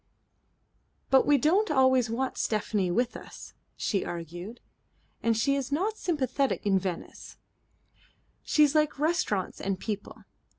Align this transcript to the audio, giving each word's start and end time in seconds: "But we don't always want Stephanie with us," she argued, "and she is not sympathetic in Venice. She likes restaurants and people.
"But 1.11 1.27
we 1.27 1.37
don't 1.37 1.69
always 1.69 2.09
want 2.09 2.35
Stephanie 2.35 2.89
with 2.89 3.15
us," 3.15 3.53
she 3.77 4.03
argued, 4.03 4.59
"and 5.21 5.37
she 5.37 5.53
is 5.55 5.71
not 5.71 5.95
sympathetic 5.95 6.65
in 6.65 6.79
Venice. 6.79 7.37
She 8.41 8.67
likes 8.69 8.97
restaurants 8.97 9.61
and 9.61 9.77
people. 9.79 10.23